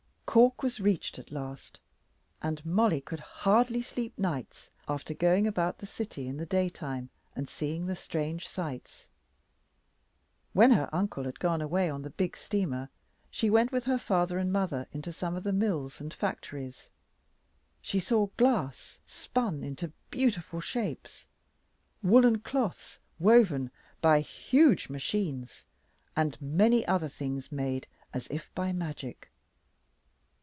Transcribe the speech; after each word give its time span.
Cork 0.31 0.63
was 0.63 0.79
reached 0.79 1.19
at 1.19 1.29
last, 1.29 1.81
and 2.41 2.65
Mollie 2.65 3.01
could 3.01 3.19
hardly 3.19 3.81
sleep 3.81 4.17
nights 4.17 4.69
after 4.87 5.13
going 5.13 5.45
about 5.45 5.79
the 5.79 5.85
city 5.85 6.25
in 6.25 6.37
the 6.37 6.45
daytime 6.45 7.09
and 7.35 7.49
seeing 7.49 7.85
the 7.85 7.97
strange 7.97 8.47
sights. 8.47 9.09
When 10.53 10.71
her 10.71 10.87
uncle 10.95 11.25
had 11.25 11.41
gone 11.41 11.61
away 11.61 11.89
on 11.89 12.03
the 12.03 12.09
big 12.11 12.37
steamer, 12.37 12.89
she 13.29 13.49
went 13.49 13.73
with 13.73 13.83
her 13.83 13.97
father 13.97 14.37
and 14.37 14.53
mother 14.53 14.87
into 14.93 15.11
some 15.11 15.35
of 15.35 15.43
the 15.43 15.51
mills 15.51 15.99
and 15.99 16.13
factories. 16.13 16.89
She 17.81 17.99
saw 17.99 18.27
glass 18.37 18.99
spun 19.05 19.65
into 19.65 19.91
beautiful 20.11 20.61
shapes, 20.61 21.27
woollen 22.01 22.39
cloths 22.39 22.99
woven 23.19 23.69
by 23.99 24.21
huge 24.21 24.87
machines, 24.87 25.65
and 26.15 26.41
many 26.41 26.87
other 26.87 27.09
things 27.09 27.51
made 27.51 27.85
as 28.13 28.27
if 28.29 28.49
by 28.55 28.71
magic. 28.71 29.27